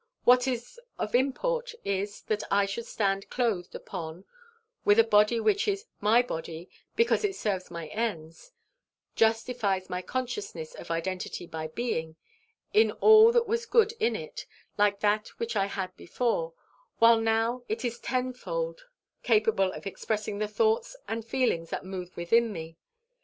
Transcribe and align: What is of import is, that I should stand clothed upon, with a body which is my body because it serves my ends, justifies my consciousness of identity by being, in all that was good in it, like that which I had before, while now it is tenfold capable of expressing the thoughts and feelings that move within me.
What 0.23 0.47
is 0.47 0.79
of 0.97 1.13
import 1.13 1.75
is, 1.85 2.21
that 2.21 2.41
I 2.49 2.65
should 2.65 2.87
stand 2.87 3.29
clothed 3.29 3.75
upon, 3.75 4.25
with 4.83 4.97
a 4.97 5.03
body 5.03 5.39
which 5.39 5.67
is 5.67 5.85
my 5.99 6.23
body 6.23 6.71
because 6.95 7.23
it 7.23 7.35
serves 7.35 7.69
my 7.69 7.85
ends, 7.89 8.51
justifies 9.15 9.91
my 9.91 10.01
consciousness 10.01 10.73
of 10.73 10.89
identity 10.89 11.45
by 11.45 11.67
being, 11.67 12.15
in 12.73 12.93
all 12.93 13.31
that 13.31 13.47
was 13.47 13.67
good 13.67 13.93
in 13.99 14.15
it, 14.15 14.47
like 14.75 15.01
that 15.01 15.27
which 15.37 15.55
I 15.55 15.67
had 15.67 15.95
before, 15.95 16.55
while 16.97 17.21
now 17.21 17.61
it 17.69 17.85
is 17.85 17.99
tenfold 17.99 18.81
capable 19.21 19.71
of 19.71 19.85
expressing 19.85 20.39
the 20.39 20.47
thoughts 20.47 20.95
and 21.07 21.23
feelings 21.23 21.69
that 21.69 21.85
move 21.85 22.17
within 22.17 22.51
me. 22.51 22.75